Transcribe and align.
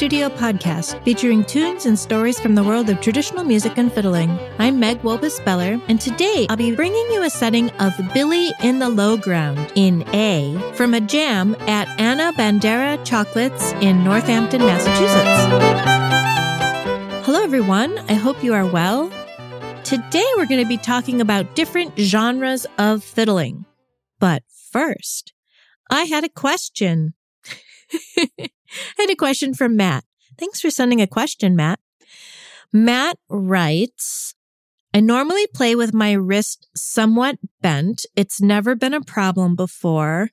Studio 0.00 0.30
podcast 0.30 1.04
featuring 1.04 1.44
tunes 1.44 1.84
and 1.84 1.98
stories 1.98 2.40
from 2.40 2.54
the 2.54 2.64
world 2.64 2.88
of 2.88 3.02
traditional 3.02 3.44
music 3.44 3.76
and 3.76 3.92
fiddling. 3.92 4.30
I'm 4.58 4.80
Meg 4.80 5.02
Wolbus 5.02 5.44
Beller, 5.44 5.78
and 5.88 6.00
today 6.00 6.46
I'll 6.48 6.56
be 6.56 6.74
bringing 6.74 7.06
you 7.10 7.22
a 7.22 7.28
setting 7.28 7.68
of 7.72 7.92
Billy 8.14 8.50
in 8.62 8.78
the 8.78 8.88
Low 8.88 9.18
Ground 9.18 9.70
in 9.74 10.08
A 10.14 10.58
from 10.74 10.94
a 10.94 11.02
jam 11.02 11.54
at 11.68 11.86
Anna 12.00 12.32
Bandera 12.32 13.04
Chocolates 13.04 13.72
in 13.82 14.02
Northampton, 14.02 14.62
Massachusetts. 14.62 15.44
Hello, 17.26 17.42
everyone. 17.42 17.98
I 18.08 18.14
hope 18.14 18.42
you 18.42 18.54
are 18.54 18.64
well. 18.64 19.10
Today 19.84 20.24
we're 20.38 20.46
going 20.46 20.62
to 20.62 20.66
be 20.68 20.78
talking 20.78 21.20
about 21.20 21.54
different 21.54 21.98
genres 21.98 22.66
of 22.78 23.04
fiddling. 23.04 23.66
But 24.18 24.44
first, 24.72 25.34
I 25.90 26.04
had 26.04 26.24
a 26.24 26.30
question. 26.30 27.12
I 28.98 29.02
had 29.02 29.10
a 29.10 29.16
question 29.16 29.54
from 29.54 29.76
Matt. 29.76 30.04
Thanks 30.38 30.60
for 30.60 30.70
sending 30.70 31.00
a 31.00 31.06
question, 31.06 31.56
Matt. 31.56 31.80
Matt 32.72 33.18
writes, 33.28 34.34
I 34.94 35.00
normally 35.00 35.46
play 35.46 35.74
with 35.74 35.94
my 35.94 36.12
wrist 36.12 36.68
somewhat 36.74 37.38
bent. 37.60 38.06
It's 38.16 38.40
never 38.40 38.74
been 38.74 38.94
a 38.94 39.00
problem 39.00 39.54
before. 39.54 40.30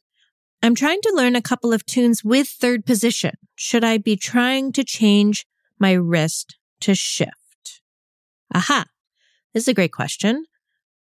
I'm 0.63 0.75
trying 0.75 1.01
to 1.01 1.13
learn 1.15 1.35
a 1.35 1.41
couple 1.41 1.73
of 1.73 1.85
tunes 1.85 2.23
with 2.23 2.47
third 2.47 2.85
position. 2.85 3.35
Should 3.55 3.83
I 3.83 3.97
be 3.97 4.15
trying 4.15 4.71
to 4.73 4.83
change 4.83 5.45
my 5.79 5.91
wrist 5.93 6.57
to 6.81 6.95
shift? 6.95 7.81
Aha. 8.53 8.85
This 9.53 9.63
is 9.63 9.67
a 9.67 9.73
great 9.73 9.91
question. 9.91 10.45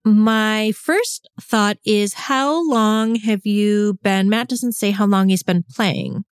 My 0.04 0.72
first 0.72 1.28
thought 1.40 1.78
is 1.84 2.14
how 2.14 2.68
long 2.70 3.16
have 3.16 3.44
you 3.44 3.98
been? 4.02 4.28
Matt 4.28 4.48
doesn't 4.48 4.72
say 4.72 4.90
how 4.90 5.06
long 5.06 5.28
he's 5.30 5.42
been 5.42 5.64
playing 5.68 6.24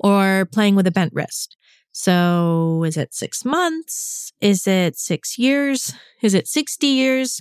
or 0.00 0.48
playing 0.52 0.74
with 0.74 0.86
a 0.86 0.90
bent 0.90 1.12
wrist. 1.14 1.56
So 1.92 2.84
is 2.84 2.96
it 2.96 3.14
six 3.14 3.44
months? 3.44 4.32
Is 4.40 4.66
it 4.66 4.98
six 4.98 5.38
years? 5.38 5.92
Is 6.22 6.34
it 6.34 6.48
60 6.48 6.86
years? 6.86 7.40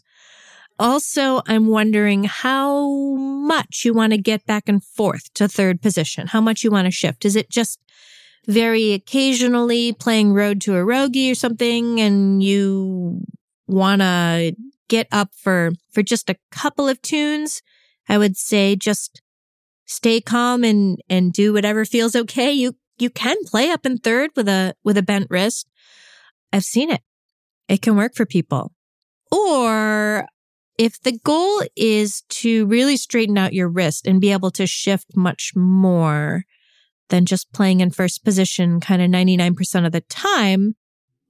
Also, 0.78 1.42
I'm 1.46 1.68
wondering 1.68 2.24
how 2.24 3.16
much 3.16 3.84
you 3.84 3.94
want 3.94 4.14
to 4.14 4.18
get 4.18 4.46
back 4.46 4.64
and 4.68 4.84
forth 4.84 5.34
to 5.34 5.48
third 5.48 5.82
position, 5.82 6.28
how 6.28 6.40
much 6.40 6.64
you 6.64 6.72
want 6.72 6.86
to 6.86 6.92
shift. 6.92 7.26
Is 7.26 7.36
it 7.36 7.50
just 7.50 7.80
very 8.48 8.94
occasionally 8.94 9.92
playing 9.94 10.34
Road 10.34 10.62
to 10.62 10.76
a 10.76 10.78
Errogie 10.78 11.32
or 11.32 11.36
something 11.36 12.00
and 12.00 12.42
you 12.42 13.22
want 13.68 14.02
to 14.02 14.56
get 14.88 15.08
up 15.12 15.30
for, 15.36 15.72
for 15.92 16.02
just 16.02 16.30
a 16.30 16.38
couple 16.50 16.88
of 16.88 17.02
tunes, 17.02 17.62
I 18.08 18.18
would 18.18 18.38
say 18.38 18.76
just 18.76 19.22
stay 19.90 20.22
calm 20.22 20.64
and, 20.64 21.02
and 21.10 21.34
do 21.34 21.52
whatever 21.52 21.84
feels 21.84 22.16
okay. 22.16 22.52
You, 22.52 22.76
you 23.00 23.10
can 23.10 23.36
play 23.46 23.72
up 23.72 23.86
in 23.86 23.98
third 23.98 24.30
with 24.36 24.48
a, 24.48 24.76
with 24.84 24.98
a 24.98 25.04
bent 25.04 25.28
wrist. 25.30 25.68
I've 26.54 26.64
seen 26.64 26.92
it. 26.92 27.02
It 27.68 27.82
can 27.82 27.96
work 27.96 28.14
for 28.16 28.26
people. 28.26 28.72
Or 29.32 30.28
if 30.78 31.02
the 31.02 31.18
goal 31.24 31.64
is 31.76 32.22
to 32.30 32.68
really 32.68 32.98
straighten 32.98 33.38
out 33.38 33.54
your 33.54 33.68
wrist 33.68 34.06
and 34.06 34.22
be 34.22 34.32
able 34.32 34.52
to 34.52 34.68
shift 34.68 35.16
much 35.16 35.54
more 35.56 36.44
than 37.10 37.26
just 37.26 37.52
playing 37.52 37.80
in 37.80 37.90
first 37.90 38.24
position 38.24 38.80
kind 38.80 39.02
of 39.02 39.10
99% 39.10 39.86
of 39.86 39.92
the 39.92 40.02
time, 40.02 40.76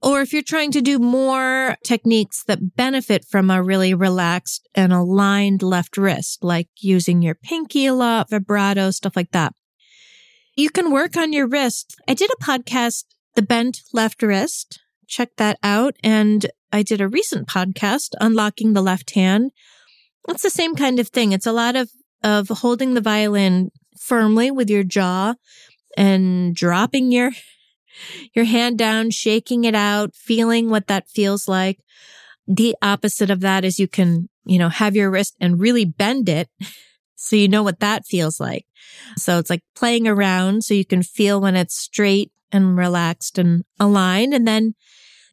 or 0.02 0.20
if 0.20 0.32
you're 0.32 0.42
trying 0.42 0.70
to 0.72 0.80
do 0.80 0.98
more 0.98 1.76
techniques 1.84 2.42
that 2.44 2.76
benefit 2.76 3.24
from 3.28 3.50
a 3.50 3.62
really 3.62 3.92
relaxed 3.92 4.68
and 4.74 4.92
aligned 4.92 5.62
left 5.62 5.96
wrist, 5.96 6.42
like 6.42 6.68
using 6.78 7.20
your 7.20 7.34
pinky 7.34 7.86
a 7.86 7.94
lot, 7.94 8.30
vibrato, 8.30 8.90
stuff 8.90 9.14
like 9.14 9.30
that. 9.32 9.52
You 10.56 10.70
can 10.70 10.90
work 10.90 11.16
on 11.16 11.32
your 11.32 11.46
wrist. 11.46 11.94
I 12.08 12.14
did 12.14 12.30
a 12.30 12.44
podcast, 12.44 13.04
The 13.34 13.42
Bent 13.42 13.80
Left 13.92 14.22
Wrist. 14.22 14.80
Check 15.06 15.30
that 15.36 15.58
out. 15.62 15.94
And 16.02 16.46
I 16.72 16.82
did 16.82 17.00
a 17.00 17.08
recent 17.08 17.46
podcast, 17.48 18.10
Unlocking 18.20 18.72
the 18.72 18.82
Left 18.82 19.10
Hand. 19.12 19.52
It's 20.28 20.42
the 20.42 20.50
same 20.50 20.76
kind 20.76 20.98
of 20.98 21.08
thing. 21.08 21.32
It's 21.32 21.46
a 21.46 21.52
lot 21.52 21.76
of, 21.76 21.90
of 22.22 22.48
holding 22.48 22.94
the 22.94 23.00
violin 23.00 23.70
firmly 23.98 24.50
with 24.50 24.70
your 24.70 24.84
jaw 24.84 25.34
and 25.96 26.54
dropping 26.54 27.12
your 27.12 27.32
your 28.34 28.44
hand 28.44 28.78
down, 28.78 29.10
shaking 29.10 29.64
it 29.64 29.74
out, 29.74 30.14
feeling 30.14 30.70
what 30.70 30.86
that 30.88 31.08
feels 31.08 31.48
like. 31.48 31.78
The 32.46 32.74
opposite 32.82 33.30
of 33.30 33.40
that 33.40 33.64
is 33.64 33.78
you 33.78 33.88
can, 33.88 34.28
you 34.44 34.58
know, 34.58 34.68
have 34.68 34.96
your 34.96 35.10
wrist 35.10 35.36
and 35.40 35.60
really 35.60 35.84
bend 35.84 36.28
it. 36.28 36.48
So 37.22 37.36
you 37.36 37.48
know 37.48 37.62
what 37.62 37.80
that 37.80 38.06
feels 38.06 38.40
like. 38.40 38.64
So 39.18 39.38
it's 39.38 39.50
like 39.50 39.60
playing 39.76 40.08
around 40.08 40.64
so 40.64 40.72
you 40.72 40.86
can 40.86 41.02
feel 41.02 41.38
when 41.38 41.54
it's 41.54 41.76
straight 41.76 42.32
and 42.50 42.78
relaxed 42.78 43.36
and 43.38 43.66
aligned. 43.78 44.32
And 44.32 44.48
then 44.48 44.74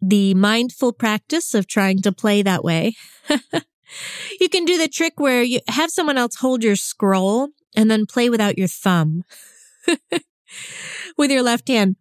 the 0.02 0.34
mindful 0.34 0.92
practice 0.92 1.54
of 1.54 1.66
trying 1.66 2.02
to 2.02 2.12
play 2.12 2.42
that 2.42 2.62
way. 2.62 2.96
you 4.40 4.50
can 4.50 4.66
do 4.66 4.78
the 4.78 4.88
trick 4.88 5.20
where 5.20 5.42
you 5.42 5.60
have 5.68 5.90
someone 5.90 6.18
else 6.18 6.36
hold 6.36 6.64
your 6.64 6.76
scroll 6.76 7.50
and 7.76 7.90
then 7.90 8.06
play 8.06 8.30
without 8.30 8.58
your 8.58 8.68
thumb 8.68 9.24
with 11.18 11.32
your 11.32 11.44
left 11.44 11.68
hand 11.68 11.96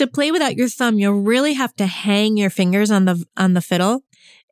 to 0.00 0.06
play 0.06 0.30
without 0.30 0.56
your 0.56 0.68
thumb, 0.68 0.98
you'll 0.98 1.20
really 1.20 1.52
have 1.52 1.74
to 1.76 1.86
hang 1.86 2.38
your 2.38 2.48
fingers 2.48 2.90
on 2.90 3.04
the, 3.04 3.22
on 3.36 3.52
the 3.52 3.60
fiddle. 3.60 4.00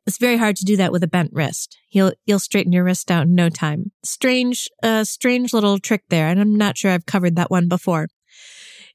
It's 0.05 0.19
very 0.19 0.37
hard 0.37 0.55
to 0.57 0.65
do 0.65 0.77
that 0.77 0.91
with 0.91 1.03
a 1.03 1.07
bent 1.07 1.31
wrist. 1.33 1.75
You'll, 1.89 2.13
you'll 2.25 2.39
straighten 2.39 2.71
your 2.71 2.83
wrist 2.83 3.09
out 3.09 3.23
in 3.23 3.33
no 3.33 3.49
time. 3.49 3.91
Strange, 4.03 4.69
uh, 4.83 5.03
strange 5.03 5.51
little 5.51 5.79
trick 5.79 6.03
there. 6.09 6.27
And 6.27 6.39
I'm 6.39 6.55
not 6.55 6.77
sure 6.77 6.91
I've 6.91 7.07
covered 7.07 7.35
that 7.35 7.49
one 7.49 7.67
before. 7.67 8.09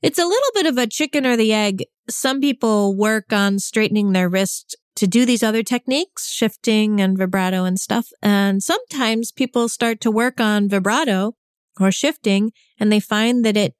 It's 0.00 0.18
a 0.18 0.24
little 0.24 0.50
bit 0.54 0.66
of 0.66 0.78
a 0.78 0.86
chicken 0.86 1.26
or 1.26 1.36
the 1.36 1.52
egg. 1.52 1.84
Some 2.08 2.40
people 2.40 2.94
work 2.94 3.32
on 3.32 3.58
straightening 3.58 4.12
their 4.12 4.28
wrist 4.28 4.76
to 4.94 5.08
do 5.08 5.26
these 5.26 5.42
other 5.42 5.64
techniques, 5.64 6.28
shifting 6.28 7.00
and 7.00 7.18
vibrato 7.18 7.64
and 7.64 7.80
stuff. 7.80 8.08
And 8.22 8.62
sometimes 8.62 9.32
people 9.32 9.68
start 9.68 10.00
to 10.02 10.10
work 10.10 10.40
on 10.40 10.68
vibrato 10.68 11.34
or 11.80 11.90
shifting 11.90 12.52
and 12.78 12.92
they 12.92 13.00
find 13.00 13.44
that 13.44 13.56
it 13.56 13.74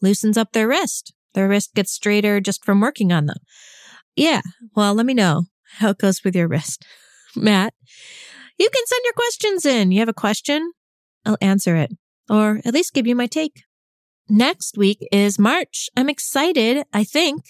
loosens 0.00 0.38
up 0.38 0.52
their 0.52 0.68
wrist. 0.68 1.12
Their 1.34 1.48
wrist 1.48 1.74
gets 1.74 1.92
straighter 1.92 2.40
just 2.40 2.64
from 2.64 2.80
working 2.80 3.12
on 3.12 3.26
them. 3.26 3.38
Yeah. 4.16 4.42
Well, 4.74 4.94
let 4.94 5.06
me 5.06 5.14
know 5.14 5.44
how 5.78 5.90
it 5.90 5.98
goes 5.98 6.22
with 6.24 6.36
your 6.36 6.48
wrist. 6.48 6.84
Matt, 7.36 7.74
you 8.58 8.68
can 8.72 8.86
send 8.86 9.02
your 9.04 9.14
questions 9.14 9.66
in. 9.66 9.92
You 9.92 10.00
have 10.00 10.08
a 10.08 10.14
question? 10.14 10.72
I'll 11.26 11.38
answer 11.40 11.76
it 11.76 11.90
or 12.28 12.60
at 12.64 12.74
least 12.74 12.94
give 12.94 13.06
you 13.06 13.16
my 13.16 13.26
take. 13.26 13.62
Next 14.28 14.78
week 14.78 15.06
is 15.12 15.38
March. 15.38 15.88
I'm 15.96 16.08
excited. 16.08 16.84
I 16.92 17.04
think 17.04 17.42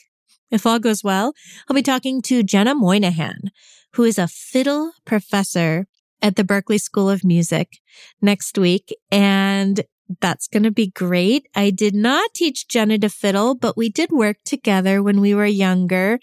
if 0.50 0.66
all 0.66 0.78
goes 0.78 1.04
well, 1.04 1.32
I'll 1.68 1.74
be 1.74 1.82
talking 1.82 2.20
to 2.22 2.42
Jenna 2.42 2.74
Moynihan, 2.74 3.50
who 3.94 4.02
is 4.02 4.18
a 4.18 4.28
fiddle 4.28 4.92
professor 5.04 5.86
at 6.20 6.36
the 6.36 6.44
Berklee 6.44 6.80
School 6.80 7.08
of 7.08 7.24
Music 7.24 7.78
next 8.20 8.58
week. 8.58 8.94
And 9.10 9.84
that's 10.20 10.48
going 10.48 10.62
to 10.62 10.70
be 10.70 10.88
great. 10.88 11.46
I 11.54 11.70
did 11.70 11.94
not 11.94 12.34
teach 12.34 12.68
Jenna 12.68 12.98
to 12.98 13.08
fiddle, 13.08 13.54
but 13.54 13.76
we 13.76 13.88
did 13.88 14.10
work 14.10 14.36
together 14.44 15.02
when 15.02 15.20
we 15.20 15.34
were 15.34 15.46
younger. 15.46 16.18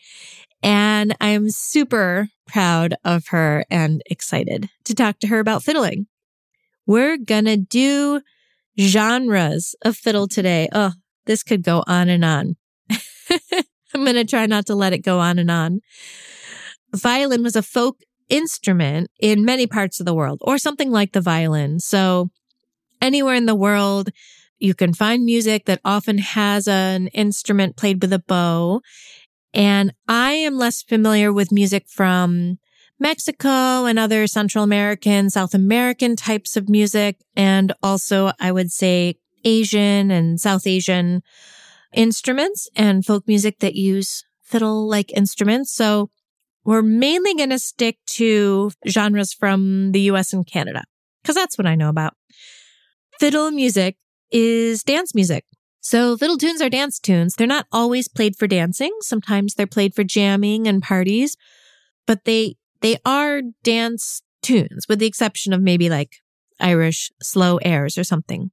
And 0.64 1.16
I'm 1.20 1.50
super 1.50 2.28
proud 2.48 2.94
of 3.04 3.28
her 3.30 3.66
and 3.70 4.02
excited 4.06 4.70
to 4.86 4.94
talk 4.94 5.20
to 5.20 5.28
her 5.28 5.40
about 5.40 5.64
fiddling. 5.64 6.08
We're 6.86 7.18
going 7.18 7.46
to 7.46 7.58
do 7.58 8.22
genres 8.80 9.76
of 9.84 9.98
fiddle 9.98 10.28
today. 10.28 10.70
Oh, 10.72 10.94
this 11.26 11.44
could 11.44 11.64
go 11.64 11.84
on 11.88 12.10
and 12.10 12.26
on. 12.26 12.56
I'm 13.94 14.04
going 14.04 14.16
to 14.16 14.26
try 14.26 14.46
not 14.46 14.66
to 14.68 14.76
let 14.76 14.94
it 14.94 15.00
go 15.00 15.20
on 15.20 15.40
and 15.40 15.50
on. 15.50 15.80
Violin 16.94 17.44
was 17.44 17.56
a 17.56 17.64
folk 17.64 17.98
instrument 18.30 19.10
in 19.20 19.46
many 19.46 19.68
parts 19.68 20.00
of 20.00 20.06
the 20.06 20.14
world 20.14 20.40
or 20.42 20.58
something 20.58 20.92
like 20.92 21.12
the 21.12 21.22
violin. 21.22 21.80
So 21.80 22.30
anywhere 23.02 23.36
in 23.36 23.46
the 23.46 23.56
world. 23.56 24.10
You 24.60 24.74
can 24.74 24.94
find 24.94 25.26
music 25.26 25.66
that 25.66 25.82
often 25.84 26.20
has 26.20 26.68
an 26.68 27.08
instrument 27.08 27.78
played 27.78 28.02
with 28.02 28.14
a 28.14 28.20
bow. 28.20 28.82
And 29.54 29.94
I 30.08 30.34
am 30.34 30.58
less 30.58 30.82
familiar 30.82 31.34
with 31.34 31.52
music 31.52 31.86
from 31.90 32.60
Mexico 33.00 33.86
and 33.86 33.98
other 33.98 34.28
Central 34.28 34.64
American, 34.64 35.30
South 35.30 35.54
American 35.54 36.16
types 36.16 36.56
of 36.56 36.70
music. 36.70 37.18
And 37.36 37.74
also 37.82 38.32
I 38.40 38.52
would 38.52 38.72
say 38.72 39.16
Asian 39.44 40.12
and 40.12 40.40
South 40.40 40.68
Asian 40.68 41.24
instruments 41.94 42.70
and 42.76 43.06
folk 43.06 43.28
music 43.28 43.60
that 43.60 43.76
use 43.76 44.24
fiddle 44.44 44.88
like 44.88 45.12
instruments. 45.14 45.74
So 45.74 46.12
we're 46.64 46.84
mainly 46.84 47.34
going 47.34 47.50
to 47.50 47.60
stick 47.60 47.98
to 48.12 48.72
genres 48.88 49.34
from 49.34 49.92
the 49.92 50.02
US 50.02 50.32
and 50.32 50.46
Canada 50.46 50.84
because 51.24 51.36
that's 51.36 51.58
what 51.58 51.66
I 51.66 51.76
know 51.76 51.90
about 51.90 52.14
fiddle 53.22 53.52
music 53.52 53.98
is 54.32 54.82
dance 54.82 55.14
music. 55.14 55.46
So 55.80 56.18
fiddle 56.18 56.40
tunes 56.40 56.60
are 56.60 56.72
dance 56.72 57.00
tunes. 57.00 57.36
They're 57.36 57.46
not 57.46 57.68
always 57.72 58.08
played 58.08 58.36
for 58.36 58.48
dancing. 58.48 58.92
Sometimes 59.02 59.54
they're 59.54 59.68
played 59.68 59.94
for 59.94 60.04
jamming 60.04 60.68
and 60.68 60.82
parties, 60.82 61.38
but 62.08 62.26
they, 62.26 62.56
they 62.82 62.98
are 63.06 63.44
dance 63.64 64.24
tunes 64.42 64.88
with 64.90 64.98
the 64.98 65.06
exception 65.06 65.54
of 65.54 65.62
maybe 65.62 65.88
like 65.88 66.16
Irish 66.60 67.12
slow 67.22 67.58
airs 67.58 67.96
or 67.96 68.04
something. 68.04 68.50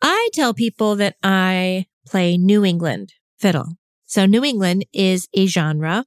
I 0.00 0.30
tell 0.32 0.54
people 0.54 0.96
that 0.96 1.16
I 1.22 1.84
play 2.06 2.38
New 2.38 2.64
England 2.64 3.12
fiddle. 3.38 3.76
So 4.06 4.24
New 4.24 4.42
England 4.42 4.86
is 4.94 5.28
a 5.34 5.44
genre. 5.46 6.06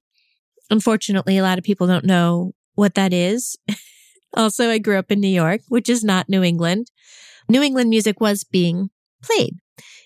Unfortunately, 0.71 1.37
a 1.37 1.43
lot 1.43 1.59
of 1.59 1.63
people 1.63 1.85
don't 1.85 2.05
know 2.05 2.53
what 2.73 2.95
that 2.95 3.13
is. 3.13 3.57
also, 4.35 4.71
I 4.71 4.79
grew 4.79 4.97
up 4.97 5.11
in 5.11 5.19
New 5.19 5.27
York, 5.27 5.61
which 5.67 5.87
is 5.87 6.03
not 6.03 6.29
New 6.29 6.41
England. 6.41 6.87
New 7.49 7.63
England 7.63 7.89
music 7.89 8.21
was 8.21 8.43
being 8.43 8.91
played 9.23 9.55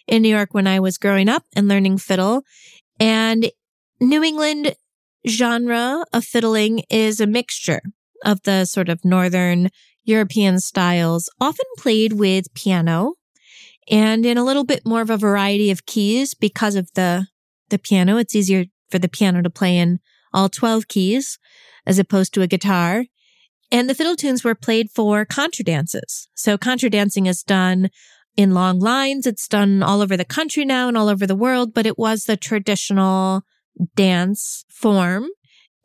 in 0.07 0.21
New 0.21 0.29
York 0.29 0.53
when 0.53 0.65
I 0.65 0.79
was 0.79 0.97
growing 0.97 1.27
up 1.27 1.43
and 1.55 1.67
learning 1.67 1.97
fiddle. 1.97 2.43
And 2.99 3.51
New 3.99 4.23
England 4.23 4.75
genre 5.27 6.05
of 6.13 6.23
fiddling 6.23 6.83
is 6.89 7.19
a 7.19 7.27
mixture 7.27 7.81
of 8.23 8.41
the 8.43 8.65
sort 8.65 8.89
of 8.89 9.03
Northern 9.03 9.69
European 10.05 10.59
styles, 10.59 11.29
often 11.39 11.65
played 11.77 12.13
with 12.13 12.53
piano 12.53 13.13
and 13.89 14.25
in 14.25 14.37
a 14.37 14.43
little 14.43 14.63
bit 14.63 14.85
more 14.85 15.01
of 15.01 15.09
a 15.09 15.17
variety 15.17 15.69
of 15.69 15.85
keys 15.85 16.33
because 16.33 16.75
of 16.75 16.89
the, 16.93 17.27
the 17.69 17.79
piano. 17.79 18.17
It's 18.17 18.35
easier 18.35 18.65
for 18.89 18.99
the 18.99 19.09
piano 19.09 19.41
to 19.41 19.49
play 19.49 19.77
in 19.77 19.99
all 20.33 20.49
12 20.49 20.87
keys 20.87 21.39
as 21.85 21.99
opposed 21.99 22.33
to 22.33 22.41
a 22.41 22.47
guitar. 22.47 23.05
And 23.73 23.89
the 23.89 23.95
fiddle 23.95 24.15
tunes 24.15 24.43
were 24.43 24.53
played 24.53 24.91
for 24.91 25.25
contra 25.25 25.65
dances. 25.65 26.27
So 26.35 26.59
contra 26.59 26.91
dancing 26.91 27.25
is 27.25 27.41
done 27.41 27.89
in 28.37 28.53
long 28.53 28.79
lines. 28.79 29.25
It's 29.25 29.47
done 29.47 29.81
all 29.81 29.99
over 29.99 30.15
the 30.15 30.23
country 30.23 30.63
now 30.63 30.87
and 30.87 30.95
all 30.95 31.09
over 31.09 31.25
the 31.25 31.35
world, 31.35 31.73
but 31.73 31.87
it 31.87 31.97
was 31.97 32.25
the 32.25 32.37
traditional 32.37 33.41
dance 33.95 34.63
form 34.69 35.27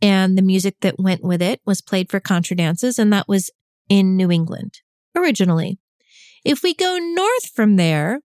and 0.02 0.36
the 0.36 0.42
music 0.42 0.76
that 0.82 0.98
went 0.98 1.24
with 1.24 1.40
it 1.40 1.62
was 1.64 1.80
played 1.80 2.10
for 2.10 2.20
contra 2.20 2.54
dances. 2.54 2.98
And 2.98 3.10
that 3.10 3.26
was 3.26 3.50
in 3.88 4.18
New 4.18 4.30
England 4.30 4.82
originally. 5.16 5.78
If 6.44 6.62
we 6.62 6.74
go 6.74 6.98
north 6.98 7.48
from 7.54 7.76
there, 7.76 8.20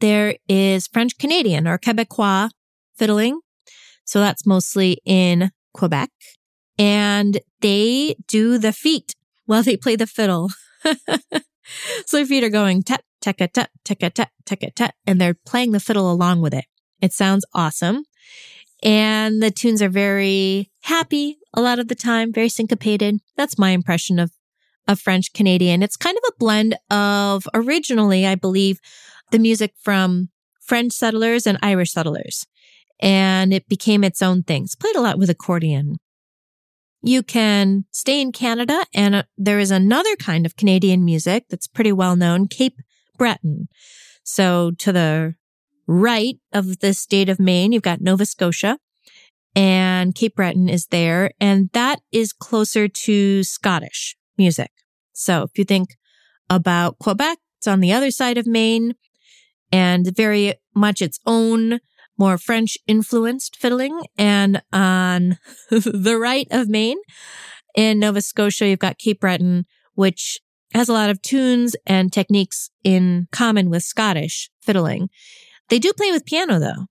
there 0.00 0.36
is 0.46 0.88
French 0.88 1.16
Canadian 1.16 1.66
or 1.66 1.78
Quebecois 1.78 2.50
fiddling. 2.96 3.40
So 4.04 4.20
that's 4.20 4.44
mostly 4.44 4.98
in 5.06 5.52
Quebec. 5.72 6.10
And 6.78 7.40
they 7.60 8.16
do 8.26 8.58
the 8.58 8.72
feet 8.72 9.14
while 9.46 9.62
they 9.62 9.76
play 9.76 9.96
the 9.96 10.06
fiddle. 10.06 10.50
so 12.06 12.24
feet 12.24 12.44
are 12.44 12.50
going 12.50 12.82
tet, 12.82 13.02
teka, 13.22 13.52
tet, 13.52 13.70
teka, 13.84 14.12
tet, 14.12 14.30
teka, 14.44 14.74
tet, 14.74 14.94
and 15.06 15.20
they're 15.20 15.36
playing 15.46 15.72
the 15.72 15.80
fiddle 15.80 16.10
along 16.10 16.40
with 16.40 16.54
it. 16.54 16.64
It 17.00 17.12
sounds 17.12 17.44
awesome. 17.54 18.04
And 18.82 19.42
the 19.42 19.50
tunes 19.50 19.80
are 19.80 19.88
very 19.88 20.70
happy 20.82 21.38
a 21.54 21.60
lot 21.60 21.78
of 21.78 21.88
the 21.88 21.94
time, 21.94 22.32
very 22.32 22.48
syncopated. 22.48 23.20
That's 23.36 23.58
my 23.58 23.70
impression 23.70 24.18
of 24.18 24.32
of 24.88 24.98
French 24.98 25.32
Canadian. 25.32 25.80
It's 25.80 25.96
kind 25.96 26.16
of 26.16 26.24
a 26.28 26.38
blend 26.38 26.76
of 26.90 27.46
originally, 27.54 28.26
I 28.26 28.34
believe, 28.34 28.80
the 29.30 29.38
music 29.38 29.74
from 29.80 30.30
French 30.60 30.92
settlers 30.92 31.46
and 31.46 31.56
Irish 31.62 31.92
settlers. 31.92 32.46
And 33.00 33.52
it 33.54 33.68
became 33.68 34.02
its 34.02 34.22
own 34.22 34.42
thing. 34.42 34.64
It's 34.64 34.74
played 34.74 34.96
a 34.96 35.00
lot 35.00 35.18
with 35.18 35.30
accordion. 35.30 35.98
You 37.02 37.22
can 37.22 37.84
stay 37.90 38.20
in 38.20 38.30
Canada 38.32 38.84
and 38.94 39.14
uh, 39.14 39.22
there 39.36 39.58
is 39.58 39.70
another 39.70 40.14
kind 40.16 40.46
of 40.46 40.56
Canadian 40.56 41.04
music 41.04 41.46
that's 41.50 41.66
pretty 41.66 41.92
well 41.92 42.14
known, 42.14 42.46
Cape 42.46 42.76
Breton. 43.18 43.68
So 44.22 44.70
to 44.78 44.92
the 44.92 45.34
right 45.86 46.36
of 46.52 46.78
the 46.78 46.94
state 46.94 47.28
of 47.28 47.40
Maine, 47.40 47.72
you've 47.72 47.82
got 47.82 48.00
Nova 48.00 48.24
Scotia 48.24 48.78
and 49.54 50.14
Cape 50.14 50.36
Breton 50.36 50.68
is 50.68 50.86
there. 50.86 51.32
And 51.40 51.70
that 51.72 52.00
is 52.12 52.32
closer 52.32 52.88
to 52.88 53.42
Scottish 53.42 54.16
music. 54.38 54.70
So 55.12 55.42
if 55.42 55.58
you 55.58 55.64
think 55.64 55.96
about 56.48 56.98
Quebec, 56.98 57.38
it's 57.58 57.66
on 57.66 57.80
the 57.80 57.92
other 57.92 58.10
side 58.10 58.38
of 58.38 58.46
Maine 58.46 58.94
and 59.70 60.14
very 60.16 60.54
much 60.74 61.02
its 61.02 61.18
own 61.26 61.80
more 62.18 62.38
French 62.38 62.76
influenced 62.86 63.56
fiddling. 63.56 64.02
And 64.16 64.62
on 64.72 65.38
the 65.70 66.18
right 66.20 66.46
of 66.50 66.68
Maine 66.68 66.98
in 67.74 67.98
Nova 67.98 68.20
Scotia, 68.20 68.68
you've 68.68 68.78
got 68.78 68.98
Cape 68.98 69.20
Breton, 69.20 69.66
which 69.94 70.40
has 70.74 70.88
a 70.88 70.92
lot 70.92 71.10
of 71.10 71.20
tunes 71.22 71.76
and 71.86 72.12
techniques 72.12 72.70
in 72.82 73.28
common 73.30 73.70
with 73.70 73.82
Scottish 73.82 74.50
fiddling. 74.60 75.08
They 75.68 75.78
do 75.78 75.92
play 75.92 76.10
with 76.10 76.26
piano 76.26 76.58
though. 76.58 76.86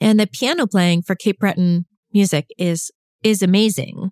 And 0.00 0.20
the 0.20 0.26
piano 0.26 0.66
playing 0.66 1.02
for 1.02 1.14
Cape 1.14 1.38
Breton 1.38 1.86
music 2.12 2.48
is, 2.58 2.90
is 3.22 3.42
amazing. 3.42 4.10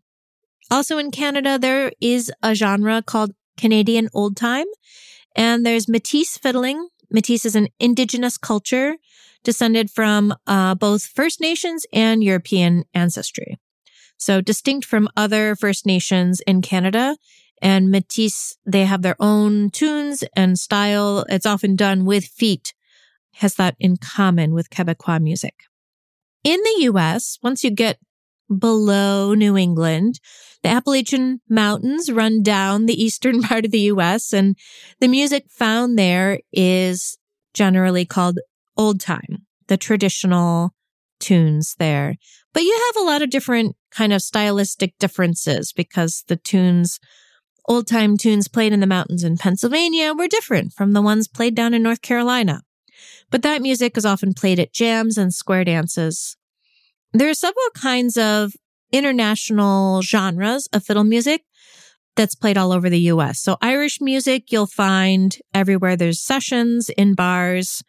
Also 0.70 0.98
in 0.98 1.10
Canada, 1.10 1.58
there 1.58 1.92
is 2.00 2.32
a 2.42 2.54
genre 2.54 3.02
called 3.02 3.32
Canadian 3.56 4.08
old 4.14 4.36
time 4.36 4.66
and 5.36 5.64
there's 5.64 5.86
Métis 5.86 6.38
fiddling. 6.38 6.88
Métis 7.14 7.44
is 7.44 7.54
an 7.54 7.68
indigenous 7.78 8.38
culture 8.38 8.96
descended 9.44 9.90
from 9.90 10.34
uh, 10.46 10.74
both 10.74 11.04
First 11.04 11.40
Nations 11.40 11.86
and 11.92 12.24
European 12.24 12.84
ancestry. 12.94 13.58
So 14.16 14.40
distinct 14.40 14.86
from 14.86 15.08
other 15.16 15.54
First 15.54 15.86
Nations 15.86 16.40
in 16.46 16.62
Canada 16.62 17.16
and 17.62 17.88
Métis, 17.88 18.54
they 18.66 18.84
have 18.84 19.02
their 19.02 19.16
own 19.20 19.70
tunes 19.70 20.24
and 20.34 20.58
style. 20.58 21.24
It's 21.28 21.46
often 21.46 21.76
done 21.76 22.04
with 22.04 22.24
feet, 22.24 22.74
has 23.34 23.54
that 23.56 23.76
in 23.78 23.96
common 23.96 24.54
with 24.54 24.70
Quebecois 24.70 25.20
music. 25.20 25.54
In 26.42 26.60
the 26.62 26.84
US, 26.84 27.38
once 27.42 27.62
you 27.62 27.70
get 27.70 27.98
below 28.48 29.34
New 29.34 29.56
England. 29.56 30.20
The 30.62 30.68
Appalachian 30.68 31.40
Mountains 31.48 32.10
run 32.10 32.42
down 32.42 32.86
the 32.86 33.02
eastern 33.02 33.42
part 33.48 33.64
of 33.64 33.70
the 33.70 33.90
US 33.92 34.32
and 34.32 34.56
the 35.00 35.08
music 35.08 35.46
found 35.50 35.98
there 35.98 36.40
is 36.52 37.18
generally 37.52 38.04
called 38.04 38.38
old 38.76 39.00
time, 39.00 39.46
the 39.68 39.76
traditional 39.76 40.74
tunes 41.20 41.74
there. 41.78 42.16
But 42.52 42.64
you 42.64 42.72
have 42.72 43.02
a 43.02 43.06
lot 43.06 43.22
of 43.22 43.30
different 43.30 43.76
kind 43.90 44.12
of 44.12 44.22
stylistic 44.22 44.94
differences 44.98 45.72
because 45.72 46.24
the 46.28 46.36
tunes, 46.36 47.00
old 47.68 47.86
time 47.86 48.16
tunes 48.16 48.48
played 48.48 48.72
in 48.72 48.80
the 48.80 48.86
mountains 48.86 49.24
in 49.24 49.36
Pennsylvania 49.36 50.12
were 50.14 50.28
different 50.28 50.72
from 50.72 50.92
the 50.92 51.02
ones 51.02 51.28
played 51.28 51.54
down 51.54 51.74
in 51.74 51.82
North 51.82 52.02
Carolina. 52.02 52.62
But 53.30 53.42
that 53.42 53.62
music 53.62 53.96
is 53.96 54.06
often 54.06 54.34
played 54.34 54.60
at 54.60 54.72
jams 54.72 55.18
and 55.18 55.32
square 55.32 55.64
dances 55.64 56.36
there 57.14 57.30
are 57.30 57.34
several 57.34 57.70
kinds 57.76 58.16
of 58.16 58.54
international 58.92 60.02
genres 60.02 60.66
of 60.72 60.84
fiddle 60.84 61.04
music 61.04 61.42
that's 62.16 62.34
played 62.34 62.58
all 62.58 62.72
over 62.72 62.90
the 62.90 63.00
US. 63.12 63.40
So 63.40 63.56
Irish 63.62 64.00
music, 64.00 64.50
you'll 64.50 64.66
find 64.66 65.36
everywhere 65.54 65.96
there's 65.96 66.20
sessions 66.20 66.90
in 66.90 67.14
bars, 67.14 67.82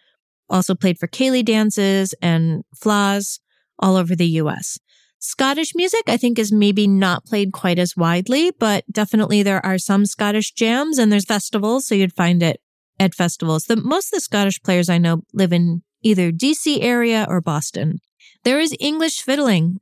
also 0.50 0.76
played 0.76 0.98
for 0.98 1.08
céilí 1.08 1.44
dances 1.44 2.14
and 2.22 2.64
fleadhs 2.76 3.40
all 3.80 3.96
over 3.96 4.16
the 4.16 4.28
US. 4.42 4.80
Scottish 5.20 5.74
music, 5.76 6.04
I 6.08 6.18
think, 6.18 6.38
is 6.38 6.52
maybe 6.52 6.88
not 6.88 7.26
played 7.26 7.52
quite 7.52 7.80
as 7.80 7.98
widely, 7.98 8.52
but 8.52 8.84
definitely 8.92 9.42
there 9.42 9.66
are 9.66 9.80
some 9.80 10.06
Scottish 10.06 10.52
jams 10.52 11.00
and 11.00 11.12
there's 11.12 11.26
festivals. 11.26 11.88
So 11.88 11.96
you'd 11.96 12.14
find 12.14 12.44
it 12.44 12.62
at 13.00 13.16
festivals. 13.16 13.66
The 13.66 13.76
most 13.76 14.14
of 14.14 14.18
the 14.18 14.22
Scottish 14.22 14.62
players 14.62 14.90
I 14.90 15.00
know 15.00 15.22
live 15.34 15.52
in 15.52 15.82
either 16.04 16.32
DC 16.32 16.80
area 16.82 17.26
or 17.28 17.42
Boston. 17.42 18.00
There 18.44 18.60
is 18.60 18.76
English 18.80 19.22
fiddling. 19.22 19.80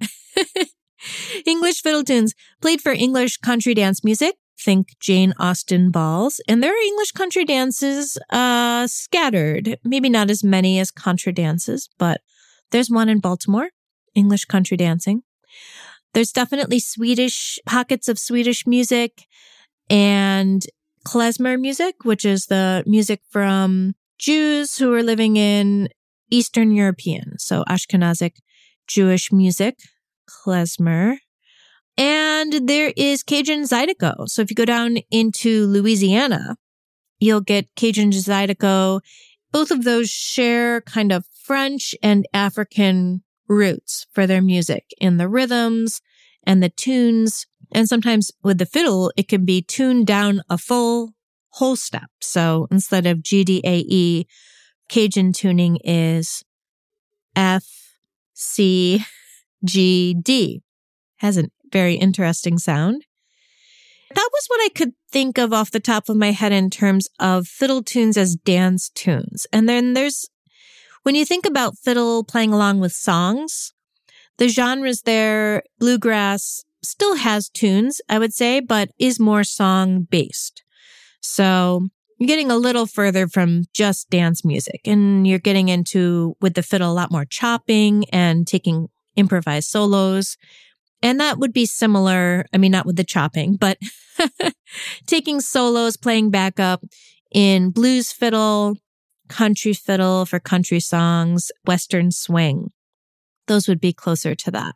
English 1.45 1.81
fiddle 1.81 2.03
tunes 2.03 2.33
played 2.61 2.81
for 2.81 2.93
English 2.93 3.37
country 3.37 3.73
dance 3.73 4.03
music. 4.03 4.35
Think 4.59 4.89
Jane 4.99 5.33
Austen 5.39 5.91
balls. 5.91 6.39
And 6.47 6.63
there 6.63 6.71
are 6.71 6.87
English 6.87 7.11
country 7.11 7.45
dances, 7.45 8.17
uh, 8.29 8.87
scattered. 8.87 9.77
Maybe 9.83 10.09
not 10.09 10.29
as 10.29 10.43
many 10.43 10.79
as 10.79 10.91
contra 10.91 11.33
dances, 11.33 11.89
but 11.97 12.21
there's 12.71 12.89
one 12.89 13.09
in 13.09 13.19
Baltimore, 13.19 13.69
English 14.15 14.45
country 14.45 14.77
dancing. 14.77 15.23
There's 16.13 16.31
definitely 16.31 16.79
Swedish 16.79 17.59
pockets 17.65 18.07
of 18.07 18.19
Swedish 18.19 18.67
music 18.67 19.23
and 19.89 20.65
klezmer 21.05 21.59
music, 21.59 22.03
which 22.03 22.23
is 22.23 22.45
the 22.45 22.83
music 22.85 23.21
from 23.29 23.95
Jews 24.17 24.77
who 24.77 24.93
are 24.93 25.03
living 25.03 25.37
in 25.37 25.89
Eastern 26.31 26.71
European, 26.71 27.37
so 27.37 27.63
Ashkenazic 27.67 28.37
Jewish 28.87 29.31
music, 29.31 29.75
klezmer. 30.29 31.17
And 31.97 32.67
there 32.67 32.91
is 32.97 33.23
Cajun 33.23 33.63
Zydeco. 33.63 34.27
So 34.27 34.41
if 34.41 34.49
you 34.49 34.55
go 34.55 34.65
down 34.65 34.97
into 35.11 35.67
Louisiana, 35.67 36.57
you'll 37.19 37.41
get 37.41 37.73
Cajun 37.75 38.11
Zydeco. 38.11 39.01
Both 39.51 39.71
of 39.71 39.83
those 39.83 40.09
share 40.09 40.81
kind 40.81 41.11
of 41.11 41.25
French 41.43 41.93
and 42.01 42.25
African 42.33 43.23
roots 43.47 44.07
for 44.11 44.25
their 44.25 44.41
music 44.41 44.85
in 44.99 45.17
the 45.17 45.27
rhythms 45.27 46.01
and 46.45 46.63
the 46.63 46.69
tunes. 46.69 47.45
And 47.71 47.87
sometimes 47.87 48.31
with 48.43 48.57
the 48.57 48.65
fiddle, 48.65 49.11
it 49.15 49.27
can 49.27 49.45
be 49.45 49.61
tuned 49.61 50.07
down 50.07 50.41
a 50.49 50.57
full 50.57 51.13
whole 51.49 51.75
step. 51.75 52.09
So 52.19 52.67
instead 52.71 53.05
of 53.05 53.21
G, 53.21 53.43
D, 53.43 53.61
A, 53.63 53.79
E, 53.87 54.27
Cajun 54.89 55.33
tuning 55.33 55.77
is 55.83 56.43
F, 57.35 57.67
C, 58.33 59.05
G, 59.63 60.13
D. 60.13 60.61
Has 61.17 61.37
a 61.37 61.45
very 61.73 61.95
interesting 61.95 62.57
sound. 62.57 63.05
That 64.15 64.29
was 64.31 64.45
what 64.47 64.61
I 64.63 64.69
could 64.69 64.93
think 65.11 65.39
of 65.39 65.51
off 65.51 65.71
the 65.71 65.79
top 65.79 66.07
of 66.07 66.15
my 66.15 66.31
head 66.31 66.51
in 66.51 66.69
terms 66.69 67.09
of 67.19 67.47
fiddle 67.47 67.81
tunes 67.81 68.15
as 68.15 68.35
dance 68.35 68.89
tunes. 68.89 69.47
And 69.51 69.67
then 69.67 69.93
there's 69.93 70.29
When 71.01 71.15
you 71.15 71.25
think 71.25 71.45
about 71.45 71.77
fiddle 71.77 72.23
playing 72.23 72.53
along 72.53 72.79
with 72.79 72.93
songs, 72.93 73.73
the 74.37 74.47
genres 74.47 75.01
there, 75.01 75.63
bluegrass 75.79 76.63
still 76.83 77.15
has 77.15 77.49
tunes, 77.49 77.99
I 78.07 78.19
would 78.19 78.33
say, 78.33 78.59
but 78.59 78.91
is 78.99 79.19
more 79.19 79.43
song 79.43 80.07
based. 80.09 80.63
So 81.19 81.87
you're 82.19 82.27
getting 82.27 82.51
a 82.51 82.57
little 82.57 82.85
further 82.85 83.27
from 83.27 83.63
just 83.73 84.09
dance 84.09 84.45
music 84.45 84.81
and 84.85 85.27
you're 85.27 85.39
getting 85.39 85.69
into 85.69 86.35
with 86.39 86.53
the 86.53 86.63
fiddle 86.63 86.91
a 86.91 86.93
lot 86.93 87.11
more 87.11 87.25
chopping 87.25 88.05
and 88.11 88.47
taking 88.47 88.87
improvised 89.15 89.69
solos. 89.69 90.37
And 91.03 91.19
that 91.19 91.37
would 91.37 91.53
be 91.53 91.65
similar. 91.65 92.45
I 92.53 92.57
mean, 92.57 92.71
not 92.71 92.85
with 92.85 92.95
the 92.95 93.03
chopping, 93.03 93.57
but 93.57 93.77
taking 95.05 95.41
solos, 95.41 95.97
playing 95.97 96.31
backup 96.31 96.81
in 97.33 97.71
blues 97.71 98.13
fiddle, 98.13 98.77
country 99.27 99.73
fiddle 99.73 100.25
for 100.25 100.39
country 100.39 100.79
songs, 100.79 101.51
western 101.65 102.11
swing. 102.11 102.71
Those 103.47 103.67
would 103.67 103.81
be 103.81 103.91
closer 103.91 104.33
to 104.33 104.51
that. 104.51 104.75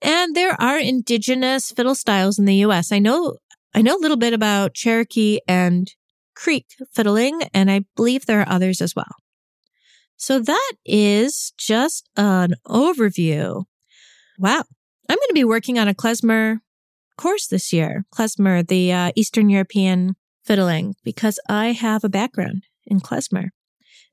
And 0.00 0.34
there 0.34 0.58
are 0.58 0.78
indigenous 0.78 1.70
fiddle 1.70 1.94
styles 1.94 2.38
in 2.38 2.46
the 2.46 2.64
US. 2.66 2.90
I 2.90 2.98
know 2.98 3.36
I 3.74 3.82
know 3.82 3.96
a 3.96 4.00
little 4.00 4.16
bit 4.16 4.32
about 4.32 4.74
Cherokee 4.74 5.40
and 5.46 5.92
Creek 6.34 6.66
fiddling, 6.92 7.42
and 7.52 7.70
I 7.70 7.84
believe 7.96 8.24
there 8.24 8.40
are 8.40 8.48
others 8.48 8.80
as 8.80 8.96
well. 8.96 9.14
So 10.16 10.38
that 10.38 10.72
is 10.84 11.52
just 11.58 12.08
an 12.16 12.54
overview. 12.66 13.64
Wow. 14.38 14.64
I'm 15.10 15.16
going 15.16 15.28
to 15.30 15.34
be 15.34 15.42
working 15.42 15.76
on 15.76 15.88
a 15.88 15.94
klezmer 15.94 16.58
course 17.18 17.48
this 17.48 17.72
year, 17.72 18.04
klezmer, 18.14 18.64
the 18.64 18.92
uh, 18.92 19.10
Eastern 19.16 19.50
European 19.50 20.14
fiddling, 20.44 20.94
because 21.02 21.40
I 21.48 21.72
have 21.72 22.04
a 22.04 22.08
background 22.08 22.62
in 22.86 23.00
klezmer. 23.00 23.48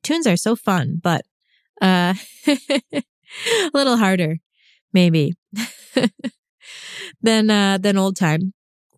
Tunes 0.01 0.25
are 0.25 0.35
so 0.35 0.55
fun, 0.55 0.99
but 1.03 1.23
uh, 1.83 2.15
a 2.47 3.03
little 3.75 3.97
harder, 3.97 4.37
maybe, 4.91 5.35
than 7.21 7.51
uh, 7.51 7.77
than 7.77 7.95
old 7.95 8.15
time 8.15 8.53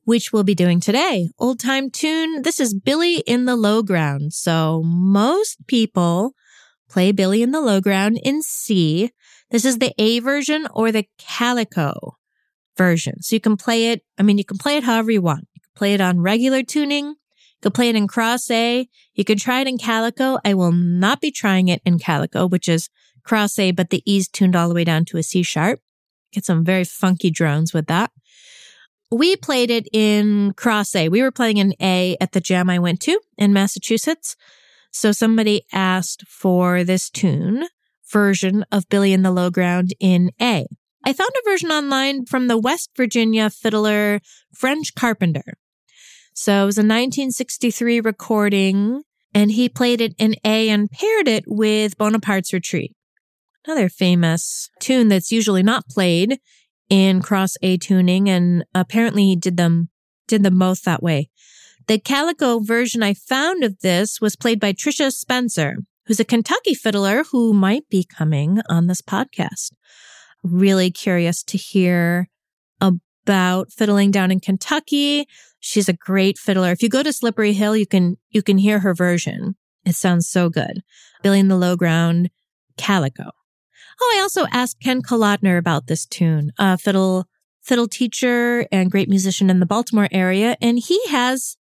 which 0.05 0.31
we'll 0.31 0.43
be 0.43 0.55
doing 0.55 0.79
today. 0.79 1.29
Old 1.37 1.59
time 1.59 1.91
tune. 1.91 2.43
This 2.43 2.61
is 2.61 2.73
Billy 2.73 3.17
in 3.27 3.45
the 3.45 3.57
Low 3.57 3.83
Ground. 3.83 4.33
So 4.33 4.81
most 4.83 5.67
people 5.67 6.31
play 6.89 7.11
Billy 7.11 7.43
in 7.43 7.51
the 7.51 7.61
Low 7.61 7.79
Ground 7.79 8.19
in 8.23 8.41
C. 8.41 9.11
This 9.51 9.65
is 9.65 9.79
the 9.79 9.93
A 9.97 10.19
version 10.19 10.67
or 10.73 10.91
the 10.91 11.05
Calico 11.17 12.17
version. 12.77 13.21
So 13.21 13.35
you 13.35 13.39
can 13.39 13.57
play 13.57 13.91
it. 13.91 14.03
I 14.17 14.23
mean, 14.23 14.37
you 14.37 14.45
can 14.45 14.57
play 14.57 14.77
it 14.77 14.83
however 14.83 15.11
you 15.11 15.21
want. 15.21 15.47
You 15.53 15.61
can 15.61 15.71
play 15.75 15.93
it 15.93 16.01
on 16.01 16.19
regular 16.19 16.63
tuning. 16.63 17.07
You 17.07 17.15
can 17.63 17.71
play 17.71 17.89
it 17.89 17.95
in 17.95 18.07
cross 18.07 18.49
A. 18.51 18.87
You 19.13 19.25
can 19.25 19.37
try 19.37 19.61
it 19.61 19.67
in 19.67 19.77
Calico. 19.77 20.39
I 20.45 20.53
will 20.53 20.71
not 20.71 21.19
be 21.19 21.31
trying 21.31 21.67
it 21.67 21.81
in 21.85 21.99
Calico, 21.99 22.47
which 22.47 22.69
is 22.69 22.89
cross 23.23 23.57
A, 23.59 23.71
but 23.71 23.89
the 23.89 24.03
E's 24.05 24.27
tuned 24.27 24.55
all 24.55 24.69
the 24.69 24.75
way 24.75 24.83
down 24.83 25.05
to 25.05 25.17
a 25.17 25.23
C 25.23 25.43
sharp. 25.43 25.79
Get 26.31 26.45
some 26.45 26.63
very 26.63 26.83
funky 26.83 27.31
drones 27.31 27.73
with 27.73 27.87
that 27.87 28.11
we 29.11 29.35
played 29.35 29.71
it 29.71 29.87
in 29.91 30.53
cross 30.53 30.95
A. 30.95 31.09
We 31.09 31.21
were 31.21 31.31
playing 31.31 31.57
in 31.57 31.73
A 31.81 32.15
at 32.21 32.33
the 32.33 32.41
jam 32.41 32.69
I 32.69 32.79
went 32.79 33.01
to 33.01 33.19
in 33.37 33.53
Massachusetts. 33.53 34.35
So 34.91 35.11
somebody 35.11 35.65
asked 35.73 36.27
for 36.27 36.83
this 36.83 37.09
tune 37.09 37.67
version 38.11 38.65
of 38.71 38.89
Billy 38.89 39.13
in 39.13 39.21
the 39.21 39.31
Low 39.31 39.49
Ground 39.49 39.93
in 39.99 40.31
A. 40.41 40.65
I 41.05 41.13
found 41.13 41.31
a 41.37 41.49
version 41.49 41.71
online 41.71 42.25
from 42.25 42.47
the 42.47 42.57
West 42.57 42.91
Virginia 42.95 43.49
fiddler 43.49 44.19
French 44.53 44.95
Carpenter. 44.95 45.57
So 46.33 46.63
it 46.63 46.65
was 46.65 46.77
a 46.77 46.81
1963 46.81 47.99
recording 48.01 49.03
and 49.33 49.51
he 49.51 49.69
played 49.69 50.01
it 50.01 50.13
in 50.17 50.35
A 50.43 50.69
and 50.69 50.89
paired 50.89 51.27
it 51.27 51.43
with 51.47 51.97
Bonaparte's 51.97 52.53
Retreat. 52.53 52.95
Another 53.65 53.89
famous 53.89 54.69
tune 54.79 55.09
that's 55.09 55.31
usually 55.31 55.63
not 55.63 55.87
played 55.87 56.39
in 56.89 57.21
cross 57.21 57.55
A 57.61 57.77
tuning 57.77 58.29
and 58.29 58.65
apparently 58.73 59.25
he 59.25 59.35
did 59.35 59.57
them, 59.57 59.89
did 60.27 60.43
them 60.43 60.57
both 60.57 60.83
that 60.83 61.03
way. 61.03 61.29
The 61.87 61.99
Calico 61.99 62.59
version 62.59 63.03
I 63.03 63.13
found 63.13 63.63
of 63.63 63.79
this 63.79 64.21
was 64.21 64.35
played 64.35 64.59
by 64.59 64.73
Tricia 64.73 65.11
Spencer, 65.11 65.77
who's 66.09 66.19
a 66.19 66.25
Kentucky 66.25 66.73
fiddler 66.73 67.23
who 67.31 67.53
might 67.53 67.87
be 67.87 68.03
coming 68.03 68.59
on 68.67 68.87
this 68.87 68.99
podcast. 68.99 69.71
Really 70.41 70.89
curious 70.89 71.43
to 71.43 71.55
hear 71.57 72.29
about 72.81 73.71
fiddling 73.71 74.09
down 74.09 74.31
in 74.31 74.39
Kentucky. 74.39 75.27
She's 75.59 75.87
a 75.87 75.93
great 75.93 76.39
fiddler. 76.39 76.71
If 76.71 76.81
you 76.81 76.89
go 76.89 77.03
to 77.03 77.13
Slippery 77.13 77.53
Hill, 77.53 77.77
you 77.77 77.85
can, 77.85 78.17
you 78.31 78.41
can 78.41 78.57
hear 78.57 78.79
her 78.79 78.95
version. 78.95 79.55
It 79.85 79.93
sounds 79.93 80.27
so 80.27 80.49
good. 80.49 80.81
Billy 81.21 81.39
in 81.39 81.47
the 81.47 81.55
Low 81.55 81.75
Ground, 81.75 82.31
Calico. 82.75 83.29
Oh, 84.01 84.15
I 84.17 84.21
also 84.21 84.47
asked 84.51 84.81
Ken 84.81 85.03
Kolodner 85.03 85.59
about 85.59 85.85
this 85.85 86.07
tune, 86.07 86.53
a 86.57 86.79
fiddle, 86.79 87.27
fiddle 87.61 87.87
teacher 87.87 88.65
and 88.71 88.89
great 88.89 89.09
musician 89.09 89.51
in 89.51 89.59
the 89.59 89.67
Baltimore 89.67 90.07
area. 90.11 90.57
And 90.59 90.79
he 90.79 90.99
has, 91.09 91.55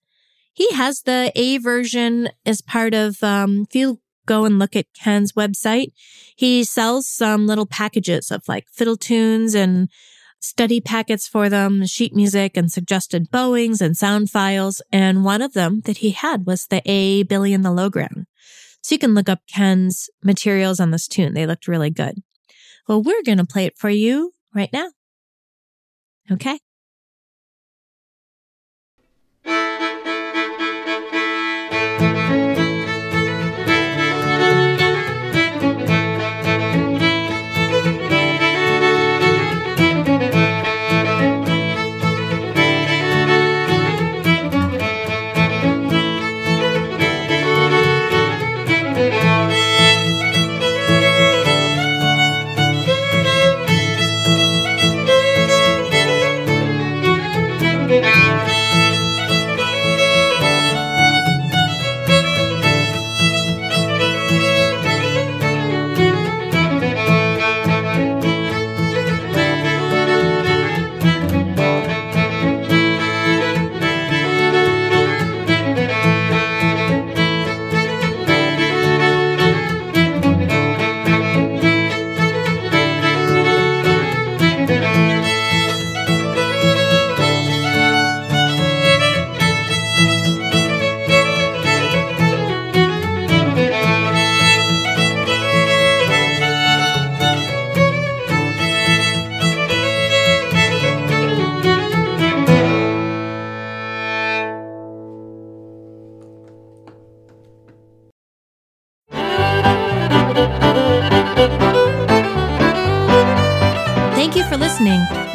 he 0.53 0.71
has 0.71 1.03
the 1.03 1.31
A 1.35 1.59
version 1.59 2.29
as 2.47 2.63
part 2.63 2.95
of, 2.95 3.21
um, 3.21 3.67
you 3.73 3.99
go 4.29 4.45
and 4.45 4.59
look 4.59 4.75
at 4.75 4.93
Ken's 4.93 5.33
website, 5.33 5.91
he 6.35 6.63
sells 6.63 7.09
some 7.09 7.47
little 7.47 7.65
packages 7.65 8.29
of 8.31 8.47
like 8.47 8.67
fiddle 8.71 8.95
tunes 8.95 9.55
and 9.55 9.89
study 10.39 10.79
packets 10.79 11.27
for 11.27 11.49
them, 11.49 11.85
sheet 11.85 12.15
music 12.15 12.55
and 12.55 12.71
suggested 12.71 13.31
bowings 13.31 13.81
and 13.81 13.97
sound 13.97 14.29
files. 14.29 14.81
And 14.91 15.25
one 15.25 15.41
of 15.41 15.53
them 15.53 15.81
that 15.85 15.97
he 15.97 16.11
had 16.11 16.45
was 16.45 16.67
the 16.67 16.81
A 16.85 17.23
Billy 17.23 17.53
in 17.53 17.63
the 17.63 17.71
Low 17.71 17.89
Ground. 17.89 18.27
So 18.81 18.95
you 18.95 18.99
can 18.99 19.15
look 19.15 19.27
up 19.27 19.39
Ken's 19.53 20.09
materials 20.23 20.79
on 20.79 20.91
this 20.91 21.07
tune. 21.07 21.33
They 21.33 21.45
looked 21.45 21.67
really 21.67 21.89
good. 21.89 22.21
Well, 22.87 23.03
we're 23.03 23.23
going 23.23 23.39
to 23.39 23.45
play 23.45 23.65
it 23.65 23.77
for 23.77 23.89
you 23.89 24.31
right 24.53 24.71
now. 24.71 24.91
Okay. 26.31 26.59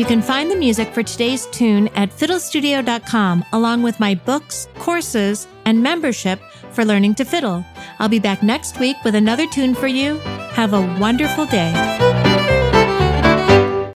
You 0.05 0.09
can 0.09 0.21
find 0.21 0.51
the 0.51 0.57
music 0.57 0.93
for 0.93 1.03
today's 1.03 1.47
tune 1.47 1.89
at 1.95 2.11
fiddlestudio.com, 2.11 3.43
along 3.55 3.83
with 3.83 3.99
my 3.99 4.15
books, 4.15 4.69
courses, 4.75 5.49
and 5.65 5.83
membership 5.83 6.39
for 6.73 6.85
learning 6.85 7.15
to 7.15 7.25
fiddle. 7.25 7.65
I'll 7.99 8.11
be 8.11 8.19
back 8.19 8.43
next 8.43 8.79
week 8.79 8.97
with 9.03 9.15
another 9.15 9.47
tune 9.47 9.75
for 9.75 9.87
you. 9.87 10.19
Have 10.53 10.75
a 10.75 10.99
wonderful 11.01 11.47
day. 11.47 12.34